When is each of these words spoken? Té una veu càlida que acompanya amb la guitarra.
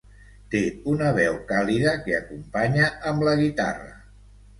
Té 0.53 0.59
una 0.93 1.09
veu 1.17 1.35
càlida 1.51 1.93
que 2.07 2.15
acompanya 2.21 2.87
amb 3.11 3.27
la 3.29 3.35
guitarra. 3.43 3.93